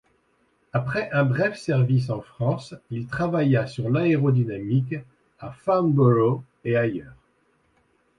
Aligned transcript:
Après 0.73 1.11
un 1.11 1.25
bref 1.25 1.59
service 1.59 2.09
en 2.09 2.21
France, 2.21 2.73
il 2.89 3.05
travailla 3.05 3.67
sur 3.67 3.87
l'aérodynamique 3.91 4.95
à 5.37 5.51
Farnborough 5.51 6.41
et 6.65 6.75
ailleurs. 6.75 7.13